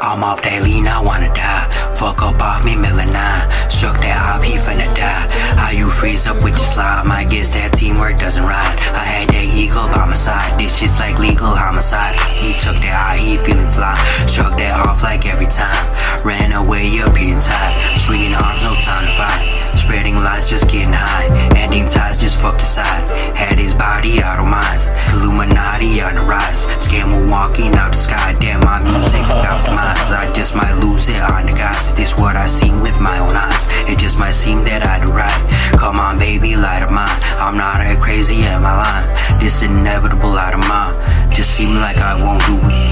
I'm 0.00 0.22
off 0.22 0.42
that 0.42 0.62
lean, 0.62 0.86
I 0.86 1.00
wanna 1.00 1.32
die. 1.32 1.94
Fuck 1.94 2.20
up 2.22 2.40
off 2.40 2.64
me, 2.64 2.74
melanine. 2.74 3.70
Struck 3.70 3.96
that 4.00 4.16
off, 4.28 4.42
he 4.42 4.54
finna 4.58 4.84
die. 4.94 5.28
How 5.56 5.70
you 5.70 5.88
freeze 5.90 6.26
up 6.26 6.36
with 6.44 6.54
your 6.56 6.68
slime? 6.76 7.10
I 7.10 7.24
guess 7.24 7.48
that 7.54 7.72
teamwork 7.72 8.18
doesn't 8.18 8.44
ride. 8.44 8.78
I 8.92 9.04
had 9.04 9.28
that 9.30 9.44
eagle 9.44 9.88
by 9.88 10.04
my 10.04 10.14
side. 10.14 10.60
This 10.60 10.76
shit's 10.76 10.98
like 10.98 11.18
legal 11.18 11.54
homicide. 11.54 12.14
He 12.36 12.52
took 12.60 12.76
that 12.84 12.96
high, 13.08 13.18
he 13.18 13.36
feeling 13.38 13.72
fly. 13.72 13.96
Struck 14.26 14.56
that 14.58 14.86
off 14.86 15.02
like 15.02 15.24
every 15.24 15.46
time. 15.46 15.86
Ran 16.24 16.52
away, 16.52 16.84
up 17.00 17.16
here 17.16 17.40
tied. 17.40 17.74
Swinging 18.04 18.34
arms, 18.34 18.62
no 18.62 18.74
time 18.84 19.06
to 19.06 19.12
fight. 19.16 19.66
Spreading 19.80 20.16
lies, 20.16 20.48
just 20.50 20.68
getting 20.68 20.92
high. 20.92 21.28
Ending 21.56 21.86
ties, 21.88 22.20
just 22.20 22.36
fucked 22.40 22.60
aside. 22.60 23.08
Had 23.34 23.58
his 23.58 23.72
body 23.72 24.22
out 24.22 24.40
of 24.40 24.46
minds. 24.46 24.88
Illuminati 25.14 26.00
on 26.02 26.16
the 26.16 26.22
rise. 26.22 26.66
Scam 26.84 27.30
walking 27.30 27.74
out 27.76 27.92
the 27.92 27.98
sky. 27.98 28.25
Lose 30.86 31.08
it 31.08 31.20
on 31.20 31.46
the 31.46 31.52
guys. 31.52 31.94
This 31.94 32.14
what 32.16 32.36
I 32.36 32.46
seen 32.46 32.80
with 32.80 32.98
my 33.00 33.18
own 33.18 33.34
eyes. 33.34 33.62
It 33.90 33.98
just 33.98 34.18
might 34.18 34.32
seem 34.34 34.64
that 34.64 34.82
I 34.84 35.04
do 35.04 35.12
right. 35.12 35.42
Come 35.78 35.96
on, 35.98 36.16
baby, 36.18 36.56
light 36.56 36.82
of 36.82 36.90
mine. 36.90 37.18
I'm 37.44 37.56
not 37.56 37.80
as 37.80 37.98
crazy, 38.02 38.38
am 38.42 38.64
I 38.64 38.74
lying? 38.82 39.40
This 39.40 39.62
inevitable 39.62 40.36
out 40.36 40.54
of 40.54 40.60
mind. 40.60 41.32
Just 41.32 41.50
seem 41.56 41.74
like 41.76 41.98
I 41.98 42.14
won't 42.22 42.44
do 42.46 42.56
it. 42.68 42.85